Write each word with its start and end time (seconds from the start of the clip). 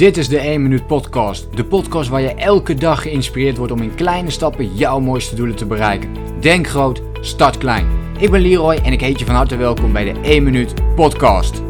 Dit 0.00 0.16
is 0.16 0.28
de 0.28 0.38
1 0.38 0.62
Minuut 0.62 0.86
Podcast. 0.86 1.56
De 1.56 1.64
podcast 1.64 2.08
waar 2.08 2.20
je 2.20 2.34
elke 2.34 2.74
dag 2.74 3.02
geïnspireerd 3.02 3.56
wordt 3.56 3.72
om 3.72 3.82
in 3.82 3.94
kleine 3.94 4.30
stappen 4.30 4.74
jouw 4.74 5.00
mooiste 5.00 5.34
doelen 5.34 5.56
te 5.56 5.66
bereiken. 5.66 6.40
Denk 6.40 6.66
groot, 6.66 7.02
start 7.20 7.58
klein. 7.58 7.86
Ik 8.18 8.30
ben 8.30 8.40
Leroy 8.40 8.74
en 8.74 8.92
ik 8.92 9.00
heet 9.00 9.18
je 9.18 9.24
van 9.24 9.34
harte 9.34 9.56
welkom 9.56 9.92
bij 9.92 10.12
de 10.12 10.20
1 10.20 10.42
Minuut 10.42 10.94
Podcast. 10.94 11.62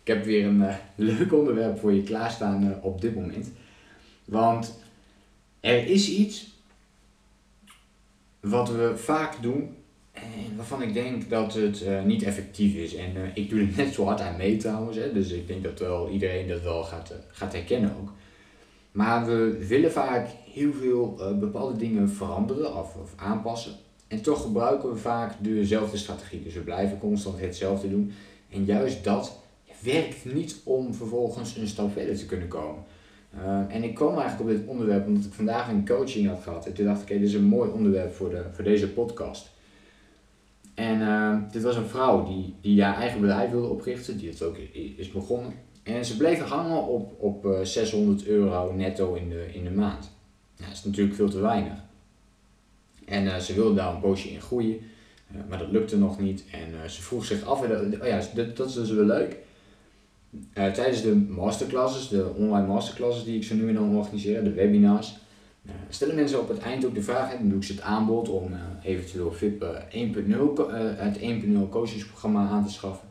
Ik 0.00 0.14
heb 0.14 0.24
weer 0.24 0.46
een 0.46 0.60
uh, 0.60 0.74
leuk 0.94 1.32
onderwerp 1.32 1.78
voor 1.78 1.92
je 1.92 2.02
klaarstaan 2.02 2.64
uh, 2.64 2.84
op 2.84 3.00
dit 3.00 3.14
moment. 3.14 3.52
Want 4.24 4.78
er 5.60 5.86
is 5.86 6.08
iets 6.08 6.58
wat 8.40 8.70
we 8.70 8.92
vaak 8.96 9.42
doen 9.42 9.76
en 10.14 10.56
waarvan 10.56 10.82
ik 10.82 10.94
denk 10.94 11.30
dat 11.30 11.54
het 11.54 11.82
uh, 11.82 12.02
niet 12.02 12.22
effectief 12.22 12.74
is. 12.74 12.94
En 12.94 13.16
uh, 13.16 13.22
ik 13.34 13.50
doe 13.50 13.60
er 13.60 13.68
net 13.76 13.94
zo 13.94 14.04
hard 14.04 14.20
aan 14.20 14.36
mee 14.36 14.56
trouwens. 14.56 14.96
Dus 15.12 15.30
ik 15.30 15.46
denk 15.46 15.62
dat 15.62 15.78
wel 15.78 16.08
iedereen 16.08 16.48
dat 16.48 16.62
wel 16.62 16.82
gaat, 16.82 17.10
uh, 17.10 17.16
gaat 17.28 17.52
herkennen 17.52 17.92
ook. 18.00 18.12
Maar 18.92 19.26
we 19.26 19.66
willen 19.66 19.92
vaak 19.92 20.28
heel 20.52 20.72
veel 20.72 21.18
bepaalde 21.40 21.76
dingen 21.76 22.08
veranderen 22.08 22.76
of, 22.76 22.96
of, 22.96 23.12
aanpassen. 23.16 23.72
En 24.08 24.22
toch 24.22 24.42
gebruiken 24.42 24.88
we 24.88 24.96
vaak 24.96 25.32
dezelfde 25.38 25.96
strategie. 25.96 26.42
Dus 26.42 26.54
we 26.54 26.60
blijven 26.60 26.98
constant 26.98 27.40
hetzelfde 27.40 27.90
doen. 27.90 28.12
En 28.50 28.64
juist 28.64 29.04
dat 29.04 29.38
werkt 29.80 30.34
niet 30.34 30.60
om 30.64 30.94
vervolgens 30.94 31.56
een 31.56 31.68
stap 31.68 31.92
verder 31.92 32.16
te 32.16 32.26
kunnen 32.26 32.48
komen. 32.48 32.82
en 33.68 33.82
ik 33.82 33.94
kwam 33.94 34.18
eigenlijk 34.18 34.40
op 34.40 34.56
dit 34.56 34.66
onderwerp 34.66 35.06
omdat 35.06 35.24
ik 35.24 35.32
vandaag 35.32 35.68
een 35.68 35.86
coaching 35.86 36.28
had 36.28 36.42
gehad. 36.42 36.66
En 36.66 36.72
toen 36.72 36.86
dacht 36.86 36.98
ik, 36.98 37.04
okay, 37.04 37.18
dit 37.18 37.28
is 37.28 37.34
een 37.34 37.44
mooi 37.44 37.70
onderwerp 37.70 38.14
voor, 38.14 38.30
de, 38.30 38.42
voor 38.52 38.64
deze 38.64 38.88
podcast. 38.88 39.53
En 40.74 41.00
uh, 41.00 41.36
dit 41.52 41.62
was 41.62 41.76
een 41.76 41.88
vrouw 41.88 42.26
die, 42.26 42.54
die 42.60 42.82
haar 42.82 42.96
eigen 42.96 43.20
bedrijf 43.20 43.50
wilde 43.50 43.68
oprichten, 43.68 44.18
die 44.18 44.28
het 44.28 44.42
ook 44.42 44.56
is 44.96 45.10
begonnen. 45.10 45.52
En 45.82 46.04
ze 46.04 46.16
bleef 46.16 46.40
hangen 46.40 46.86
op, 46.86 47.12
op 47.18 47.44
uh, 47.44 47.60
600 47.62 48.26
euro 48.26 48.72
netto 48.72 49.14
in 49.14 49.28
de, 49.28 49.46
in 49.52 49.64
de 49.64 49.70
maand. 49.70 50.10
Ja, 50.56 50.64
dat 50.64 50.74
is 50.74 50.84
natuurlijk 50.84 51.16
veel 51.16 51.28
te 51.28 51.40
weinig. 51.40 51.78
En 53.04 53.24
uh, 53.24 53.36
ze 53.36 53.54
wilde 53.54 53.74
daar 53.74 53.94
een 53.94 54.00
poosje 54.00 54.30
in 54.30 54.40
groeien, 54.40 54.78
eh, 55.30 55.36
maar 55.48 55.58
dat 55.58 55.70
lukte 55.70 55.98
nog 55.98 56.20
niet. 56.20 56.44
En 56.50 56.90
ze 56.90 57.02
vroeg 57.02 57.24
zich 57.24 57.44
af, 57.44 57.60
oh 57.60 58.06
ja, 58.06 58.22
dat, 58.34 58.56
dat 58.56 58.68
is 58.68 58.74
dus 58.74 58.90
wel 58.90 59.04
leuk. 59.04 59.36
tijdens 60.52 61.02
de 61.02 61.14
masterclasses, 61.14 62.08
de 62.08 62.32
online 62.36 62.66
masterclasses 62.66 63.24
die 63.24 63.36
ik 63.36 63.44
zo 63.44 63.54
nu 63.54 63.68
en 63.68 63.74
dan 63.74 63.96
organiseer, 63.96 64.44
de 64.44 64.52
webinars, 64.52 65.16
stellen 65.88 66.14
mensen 66.14 66.40
op 66.40 66.48
het 66.48 66.58
eind 66.58 66.84
ook 66.84 66.94
de 66.94 67.02
vraag, 67.02 67.32
dan 67.32 67.48
doe 67.48 67.58
ik 67.58 67.64
ze 67.64 67.72
het 67.72 67.82
aanbod 67.82 68.28
om 68.28 68.52
uh, 68.52 68.58
eventueel 68.82 69.32
VIP 69.32 69.62
1.0, 69.62 69.98
uh, 69.98 70.66
het 70.96 71.18
1.0 71.18 71.68
coachingsprogramma 71.70 72.48
aan 72.48 72.66
te 72.66 72.72
schaffen. 72.72 73.08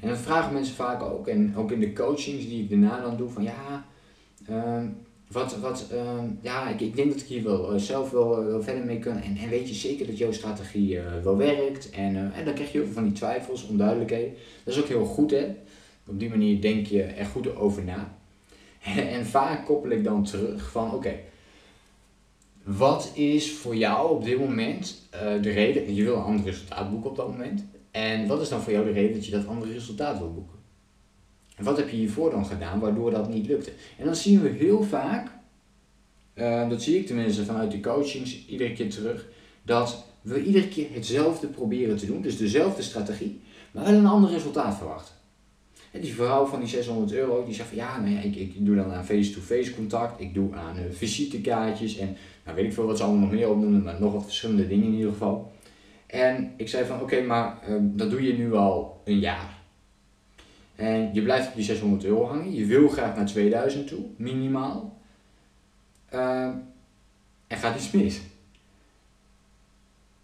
en 0.00 0.08
dan 0.08 0.16
vragen 0.16 0.52
mensen 0.52 0.74
vaak 0.74 1.02
ook, 1.02 1.26
en 1.26 1.56
ook 1.56 1.70
in 1.70 1.80
de 1.80 1.92
coachings 1.92 2.48
die 2.48 2.62
ik 2.62 2.70
daarna 2.70 3.00
dan 3.00 3.16
doe, 3.16 3.28
van 3.28 3.42
ja, 3.42 3.84
ehm, 4.46 4.86
wat, 5.28 5.56
wat, 5.56 5.86
ehm, 5.90 6.26
ja, 6.40 6.68
ik, 6.68 6.80
ik 6.80 6.96
denk 6.96 7.12
dat 7.12 7.20
ik 7.20 7.26
hier 7.26 7.42
wel 7.42 7.78
zelf 7.78 8.10
wel, 8.10 8.44
wel 8.44 8.62
verder 8.62 8.84
mee 8.84 8.98
kan. 8.98 9.16
En, 9.16 9.36
en 9.36 9.48
weet 9.48 9.68
je 9.68 9.74
zeker 9.74 10.06
dat 10.06 10.18
jouw 10.18 10.32
strategie 10.32 10.98
wel 11.22 11.36
werkt? 11.36 11.90
En, 11.90 12.32
en 12.32 12.44
dan 12.44 12.54
krijg 12.54 12.72
je 12.72 12.82
veel 12.84 12.92
van 12.92 13.04
die 13.04 13.12
twijfels, 13.12 13.66
onduidelijkheden. 13.66 14.34
Dat 14.64 14.74
is 14.74 14.80
ook 14.80 14.88
heel 14.88 15.04
goed 15.04 15.30
hè. 15.30 15.54
Op 16.06 16.18
die 16.18 16.28
manier 16.28 16.60
denk 16.60 16.86
je 16.86 17.02
er 17.02 17.26
goed 17.26 17.56
over 17.56 17.84
na. 17.84 18.16
En, 19.14 19.26
vaak 19.26 19.66
koppel 19.66 19.90
ik 19.90 20.04
dan 20.04 20.24
terug 20.24 20.70
van 20.70 20.94
oké, 20.94 21.14
wat 22.64 23.10
is 23.14 23.52
voor 23.52 23.76
jou 23.76 24.10
op 24.10 24.24
dit 24.24 24.38
moment 24.38 25.08
uh, 25.14 25.20
de 25.42 25.50
reden? 25.50 25.94
Je 25.94 26.04
wil 26.04 26.16
een 26.16 26.22
ander 26.22 26.44
resultaat 26.44 26.90
boeken 26.90 27.10
op 27.10 27.16
dat 27.16 27.28
moment. 27.28 27.64
En 27.90 28.26
wat 28.26 28.40
is 28.40 28.48
dan 28.48 28.60
voor 28.60 28.72
jou 28.72 28.84
de 28.84 28.92
reden 28.92 29.12
dat 29.14 29.26
je 29.26 29.30
dat 29.30 29.46
andere 29.46 29.72
resultaat 29.72 30.18
wil 30.18 30.32
boeken? 30.32 30.58
En 31.56 31.64
wat 31.64 31.76
heb 31.76 31.88
je 31.88 31.96
hiervoor 31.96 32.30
dan 32.30 32.46
gedaan 32.46 32.80
waardoor 32.80 33.10
dat 33.10 33.28
niet 33.28 33.46
lukte? 33.46 33.72
En 33.98 34.04
dan 34.04 34.16
zien 34.16 34.42
we 34.42 34.48
heel 34.48 34.82
vaak, 34.82 35.30
uh, 36.34 36.68
dat 36.68 36.82
zie 36.82 36.98
ik 36.98 37.06
tenminste 37.06 37.44
vanuit 37.44 37.70
de 37.70 37.80
coachings 37.80 38.46
iedere 38.46 38.72
keer 38.72 38.90
terug, 38.90 39.26
dat 39.62 40.04
we 40.22 40.42
iedere 40.42 40.68
keer 40.68 40.86
hetzelfde 40.92 41.46
proberen 41.46 41.96
te 41.96 42.06
doen, 42.06 42.22
dus 42.22 42.36
dezelfde 42.36 42.82
strategie, 42.82 43.40
maar 43.72 43.84
wel 43.84 43.94
een 43.94 44.06
ander 44.06 44.30
resultaat 44.30 44.76
verwachten. 44.76 45.14
En 45.92 46.00
die 46.00 46.14
vrouw 46.14 46.46
van 46.46 46.60
die 46.60 46.68
600 46.68 47.12
euro, 47.12 47.44
die 47.44 47.54
zegt 47.54 47.68
van 47.68 47.78
ja, 47.78 48.00
nou 48.00 48.14
ja 48.14 48.20
ik, 48.20 48.36
ik 48.36 48.66
doe 48.66 48.76
dan 48.76 48.92
aan 48.92 49.04
face-to-face 49.04 49.74
contact, 49.74 50.20
ik 50.20 50.34
doe 50.34 50.54
aan 50.54 50.76
uh, 50.78 50.82
visitekaartjes 50.90 51.96
en 51.96 52.16
nou 52.44 52.56
weet 52.56 52.64
ik 52.64 52.72
veel 52.72 52.86
wat 52.86 52.96
ze 52.96 53.02
allemaal 53.02 53.20
nog 53.20 53.30
meer 53.30 53.50
opnoemen, 53.50 53.82
maar 53.82 54.00
nog 54.00 54.12
wat 54.12 54.24
verschillende 54.24 54.68
dingen 54.68 54.86
in 54.86 54.94
ieder 54.94 55.10
geval. 55.10 55.52
En 56.06 56.52
ik 56.56 56.68
zei 56.68 56.84
van 56.84 57.00
oké, 57.00 57.22
maar 57.22 57.58
uh, 57.68 57.76
dat 57.80 58.10
doe 58.10 58.22
je 58.22 58.32
nu 58.32 58.54
al 58.54 59.00
een 59.04 59.18
jaar. 59.18 59.60
En 60.74 61.10
je 61.12 61.22
blijft 61.22 61.48
op 61.48 61.54
die 61.54 61.64
600 61.64 62.04
euro 62.04 62.26
hangen, 62.26 62.54
je 62.54 62.64
wil 62.64 62.88
graag 62.88 63.16
naar 63.16 63.26
2000 63.26 63.86
toe, 63.86 64.04
minimaal. 64.16 65.00
Uh, 66.14 66.48
er 67.46 67.56
gaat 67.56 67.76
iets 67.76 67.90
mis. 67.90 68.20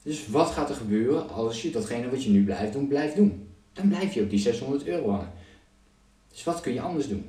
Dus 0.02 0.28
wat 0.28 0.50
gaat 0.50 0.68
er 0.68 0.76
gebeuren 0.76 1.28
als 1.28 1.62
je 1.62 1.70
datgene 1.70 2.10
wat 2.10 2.24
je 2.24 2.30
nu 2.30 2.44
blijft 2.44 2.72
doen, 2.72 2.88
blijft 2.88 3.16
doen? 3.16 3.48
Dan 3.72 3.88
blijf 3.88 4.14
je 4.14 4.22
op 4.22 4.30
die 4.30 4.38
600 4.38 4.86
euro 4.86 5.10
hangen. 5.10 5.32
Dus 6.38 6.47
wat 6.47 6.60
kun 6.60 6.72
je 6.72 6.81
anders 6.81 7.09
doen? 7.09 7.25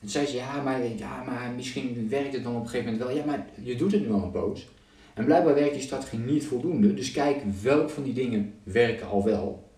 En 0.00 0.08
zei 0.08 0.26
ze, 0.26 0.36
ja 0.36 0.62
maar, 0.62 0.86
ja, 0.96 1.22
maar 1.22 1.52
misschien 1.56 2.08
werkt 2.08 2.32
het 2.34 2.42
dan 2.42 2.54
op 2.54 2.62
een 2.62 2.68
gegeven 2.68 2.92
moment 2.92 3.08
wel. 3.08 3.16
Ja, 3.16 3.24
maar 3.24 3.46
je 3.62 3.76
doet 3.76 3.92
het 3.92 4.00
nu 4.00 4.12
al 4.12 4.22
een 4.22 4.30
poos. 4.30 4.68
En 5.14 5.24
blijkbaar 5.24 5.54
werkt 5.54 5.74
die 5.74 5.82
strategie 5.82 6.18
niet 6.18 6.46
voldoende. 6.46 6.94
Dus 6.94 7.12
kijk 7.12 7.42
welk 7.62 7.90
van 7.90 8.02
die 8.02 8.12
dingen 8.12 8.54
werken 8.62 9.08
al 9.08 9.24
wel. 9.24 9.70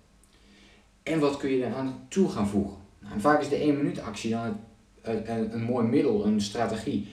En 1.03 1.19
wat 1.19 1.37
kun 1.37 1.51
je 1.51 1.65
eraan 1.65 2.07
toe 2.09 2.29
gaan 2.29 2.49
voegen. 2.49 2.77
Nou, 2.99 3.21
vaak 3.21 3.41
is 3.41 3.49
de 3.49 3.57
1 3.57 3.77
minuut 3.77 4.01
actie 4.01 4.31
dan 4.31 4.57
een, 5.03 5.33
een, 5.33 5.55
een 5.55 5.63
mooi 5.63 5.87
middel, 5.87 6.27
een 6.27 6.41
strategie 6.41 7.09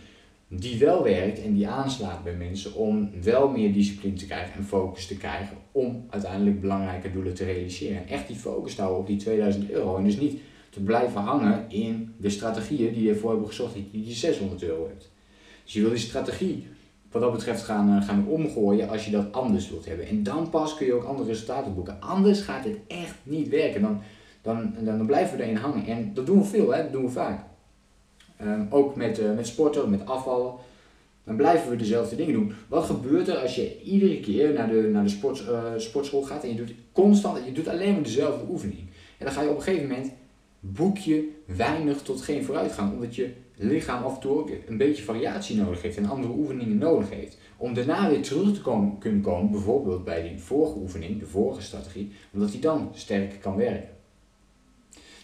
die 0.48 0.80
wel 0.80 1.04
werkt 1.04 1.42
en 1.42 1.54
die 1.54 1.68
aanslaat 1.68 2.24
bij 2.24 2.36
mensen 2.36 2.74
om 2.74 3.12
wel 3.22 3.50
meer 3.50 3.74
discipline 3.74 4.16
te 4.16 4.26
krijgen 4.26 4.54
en 4.54 4.66
focus 4.66 5.08
te 5.08 5.18
krijgen 5.18 5.58
om 5.72 6.06
uiteindelijk 6.10 6.62
belangrijke 6.62 7.12
doelen 7.12 7.34
te 7.34 7.46
realiseren. 7.46 7.98
En 7.98 8.08
echt 8.08 8.28
die 8.28 8.36
focus 8.36 8.76
te 8.76 8.82
houden 8.82 9.02
op 9.02 9.08
die 9.08 9.18
2000 9.18 9.70
euro 9.70 9.98
en 9.98 10.04
dus 10.04 10.18
niet 10.18 10.40
te 10.78 10.84
blijven 10.84 11.22
hangen 11.22 11.66
in 11.70 12.14
de 12.18 12.30
strategieën 12.30 12.94
die 12.94 13.04
je 13.04 13.10
ervoor 13.10 13.30
hebben 13.30 13.48
gezocht 13.48 13.74
die 13.74 14.08
je 14.08 14.14
600 14.14 14.64
euro 14.64 14.88
hebt. 14.88 15.10
Dus 15.64 15.74
je 15.74 15.82
wil 15.82 15.90
die 15.90 16.00
strategie 16.00 16.68
wat 17.12 17.22
dat 17.22 17.32
betreft 17.32 17.64
gaan, 17.64 17.98
eh, 17.98 18.08
gaan 18.08 18.28
omgooien 18.28 18.90
als 18.90 19.06
je 19.06 19.12
dat 19.12 19.32
anders 19.32 19.70
wilt 19.70 19.86
hebben. 19.86 20.08
En 20.08 20.24
dan 20.24 20.50
pas 20.50 20.76
kun 20.76 20.86
je 20.86 20.94
ook 20.94 21.04
andere 21.04 21.30
resultaten 21.30 21.74
boeken. 21.74 22.02
Anders 22.02 22.42
gaat 22.42 22.64
het 22.64 22.78
echt 22.88 23.16
niet 23.24 23.50
werken. 23.50 23.82
Dan, 23.82 24.02
dan, 24.42 24.74
dan, 24.80 25.06
blijven 25.06 25.38
we 25.38 25.44
erin 25.44 25.56
hangen. 25.56 25.86
En 25.86 26.14
dat 26.14 26.26
doen 26.26 26.40
we 26.40 26.46
veel, 26.46 26.74
hè? 26.74 26.82
dat 26.84 26.92
doen 26.92 27.06
we 27.06 27.12
vaak. 27.12 27.44
Ehm, 28.38 28.66
ook 28.70 28.96
met, 28.96 29.20
uh, 29.20 29.36
met 29.36 29.48
sporten, 29.48 29.90
met 29.90 30.06
afvallen. 30.06 30.54
Dan 31.24 31.36
blijven 31.36 31.70
we 31.70 31.76
dezelfde 31.76 32.16
dingen 32.16 32.34
doen. 32.34 32.54
Wat 32.68 32.84
gebeurt 32.84 33.28
er 33.28 33.38
als 33.38 33.56
je 33.56 33.82
iedere 33.82 34.20
keer 34.20 34.54
naar 34.54 34.70
de, 34.70 34.90
naar 34.92 35.04
de 35.04 35.10
sport, 35.10 35.42
uh, 35.42 35.64
sportschool 35.78 36.22
gaat 36.22 36.44
en 36.44 36.50
je 36.50 36.56
doet 36.56 36.74
constant, 36.92 37.46
je 37.46 37.52
doet 37.52 37.68
alleen 37.68 37.94
maar 37.94 38.04
dezelfde 38.04 38.46
oefening. 38.50 38.80
En 39.18 39.26
dan 39.26 39.34
ga 39.34 39.42
je 39.42 39.50
op 39.50 39.56
een 39.56 39.62
gegeven 39.62 39.88
moment 39.88 40.12
boek 40.60 40.98
je 40.98 41.32
weinig 41.46 42.02
tot 42.02 42.22
geen 42.22 42.44
vooruitgang, 42.44 42.94
omdat 42.94 43.16
je 43.16 43.34
lichaam 43.56 44.04
af 44.04 44.14
en 44.14 44.22
toe 44.22 44.38
ook 44.38 44.50
een 44.68 44.78
beetje 44.78 45.04
variatie 45.04 45.56
nodig 45.56 45.82
heeft 45.82 45.98
en 45.98 46.10
andere 46.10 46.34
oefeningen 46.34 46.78
nodig 46.78 47.10
heeft. 47.10 47.38
Om 47.58 47.74
daarna 47.74 48.10
weer 48.10 48.22
terug 48.22 48.54
te 48.54 48.62
komen, 48.62 48.98
kunnen 48.98 49.22
komen, 49.22 49.52
bijvoorbeeld 49.52 50.04
bij 50.04 50.30
die 50.30 50.40
vorige 50.40 50.78
oefening, 50.78 51.20
de 51.20 51.26
vorige 51.26 51.62
strategie, 51.62 52.12
omdat 52.34 52.52
die 52.52 52.62
dan 52.62 52.90
sterker 52.94 53.38
kan 53.38 53.56
werken. 53.56 53.96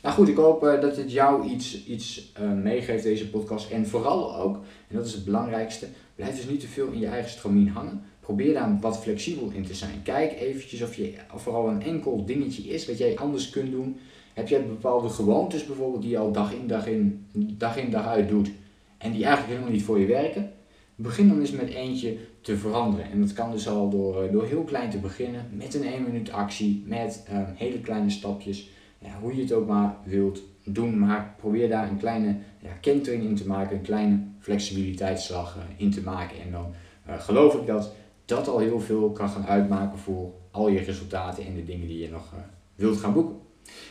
Nou 0.01 0.15
goed, 0.15 0.27
ik 0.27 0.35
hoop 0.35 0.63
uh, 0.63 0.81
dat 0.81 0.97
het 0.97 1.11
jou 1.11 1.49
iets, 1.49 1.85
iets 1.85 2.33
uh, 2.41 2.51
meegeeft, 2.51 3.03
deze 3.03 3.29
podcast. 3.29 3.71
En 3.71 3.87
vooral 3.87 4.35
ook, 4.35 4.55
en 4.87 4.95
dat 4.95 5.05
is 5.05 5.13
het 5.13 5.25
belangrijkste, 5.25 5.87
blijf 6.15 6.35
dus 6.35 6.47
niet 6.47 6.59
te 6.59 6.67
veel 6.67 6.87
in 6.91 6.99
je 6.99 7.07
eigen 7.07 7.29
stramien 7.29 7.67
hangen. 7.67 8.03
Probeer 8.23 8.53
daar 8.53 8.77
wat 8.81 8.99
flexibel 8.99 9.51
in 9.53 9.65
te 9.65 9.73
zijn. 9.73 10.01
Kijk 10.03 10.39
eventjes 10.39 10.81
of 10.81 10.95
je 10.95 11.13
vooral 11.35 11.69
een 11.69 11.81
enkel 11.81 12.25
dingetje 12.25 12.63
is 12.63 12.87
wat 12.87 12.97
jij 12.97 13.17
anders 13.17 13.49
kunt 13.49 13.71
doen. 13.71 13.97
Heb 14.33 14.47
jij 14.47 14.65
bepaalde 14.65 15.09
gewoontes 15.09 15.65
bijvoorbeeld 15.65 16.01
die 16.01 16.11
je 16.11 16.17
al 16.17 16.31
dag 16.31 16.53
in 16.53 16.67
dag, 16.67 16.87
in 16.87 17.27
dag 17.33 17.77
in 17.77 17.91
dag 17.91 18.05
uit 18.05 18.29
doet 18.29 18.51
en 18.97 19.11
die 19.11 19.23
eigenlijk 19.23 19.53
helemaal 19.53 19.73
niet 19.73 19.83
voor 19.83 19.99
je 19.99 20.05
werken? 20.05 20.51
Begin 20.95 21.27
dan 21.27 21.39
eens 21.39 21.51
met 21.51 21.69
eentje 21.69 22.17
te 22.41 22.57
veranderen. 22.57 23.11
En 23.11 23.21
dat 23.21 23.33
kan 23.33 23.51
dus 23.51 23.67
al 23.67 23.89
door, 23.89 24.23
eh, 24.23 24.31
door 24.31 24.45
heel 24.45 24.63
klein 24.63 24.89
te 24.89 24.99
beginnen, 24.99 25.49
met 25.51 25.73
een 25.73 25.85
1 25.85 26.03
minuut 26.03 26.31
actie, 26.31 26.83
met 26.85 27.25
um, 27.31 27.45
hele 27.55 27.79
kleine 27.79 28.09
stapjes. 28.09 28.69
Ja, 28.99 29.19
hoe 29.21 29.35
je 29.35 29.41
het 29.41 29.53
ook 29.53 29.67
maar 29.67 29.95
wilt 30.03 30.41
doen, 30.63 30.99
maar 30.99 31.35
probeer 31.37 31.69
daar 31.69 31.89
een 31.89 31.97
kleine 31.97 32.35
ja, 32.59 32.71
kentering 32.81 33.23
in 33.23 33.35
te 33.35 33.47
maken, 33.47 33.75
een 33.75 33.81
kleine 33.81 34.19
flexibiliteitsslag 34.39 35.55
uh, 35.55 35.63
in 35.77 35.91
te 35.91 36.01
maken. 36.01 36.41
En 36.41 36.51
dan 36.51 36.73
uh, 37.09 37.19
geloof 37.19 37.53
ik 37.55 37.67
dat 37.67 37.93
dat 38.25 38.47
al 38.47 38.59
heel 38.59 38.79
veel 38.79 39.11
kan 39.11 39.29
gaan 39.29 39.45
uitmaken 39.45 39.99
voor 39.99 40.31
al 40.51 40.67
je 40.67 40.79
resultaten 40.79 41.45
en 41.45 41.55
de 41.55 41.63
dingen 41.63 41.87
die 41.87 41.99
je 41.99 42.09
nog 42.09 42.33
wilt 42.75 42.97
gaan 42.97 43.13
boeken. 43.13 43.35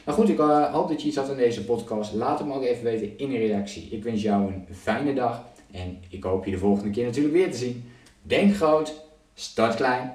Nou 0.05 0.19
goed, 0.19 0.29
ik 0.29 0.38
uh, 0.38 0.73
hoop 0.73 0.88
dat 0.88 1.02
je 1.02 1.08
iets 1.08 1.17
had 1.17 1.31
aan 1.31 1.37
deze 1.37 1.64
podcast. 1.64 2.12
Laat 2.14 2.38
het 2.38 2.49
me 2.49 2.55
ook 2.55 2.62
even 2.62 2.84
weten 2.84 3.19
in 3.19 3.31
een 3.31 3.46
reactie. 3.46 3.88
Ik 3.90 4.02
wens 4.02 4.23
jou 4.23 4.52
een 4.52 4.67
fijne 4.75 5.14
dag 5.14 5.44
en 5.70 5.99
ik 6.08 6.25
hoop 6.25 6.44
je 6.44 6.50
de 6.50 6.58
volgende 6.58 6.90
keer 6.90 7.05
natuurlijk 7.05 7.34
weer 7.34 7.50
te 7.50 7.56
zien. 7.56 7.84
Denk 8.23 8.55
groot, 8.55 9.05
start 9.34 9.75
klein. 9.75 10.12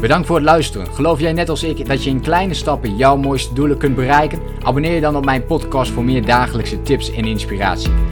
Bedankt 0.00 0.26
voor 0.26 0.36
het 0.36 0.44
luisteren. 0.44 0.86
Geloof 0.86 1.20
jij 1.20 1.32
net 1.32 1.48
als 1.48 1.62
ik 1.62 1.86
dat 1.86 2.04
je 2.04 2.10
in 2.10 2.20
kleine 2.20 2.54
stappen 2.54 2.96
jouw 2.96 3.16
mooiste 3.16 3.54
doelen 3.54 3.78
kunt 3.78 3.94
bereiken? 3.94 4.40
Abonneer 4.62 4.94
je 4.94 5.00
dan 5.00 5.16
op 5.16 5.24
mijn 5.24 5.46
podcast 5.46 5.90
voor 5.90 6.04
meer 6.04 6.26
dagelijkse 6.26 6.82
tips 6.82 7.12
en 7.12 7.24
inspiratie. 7.24 8.11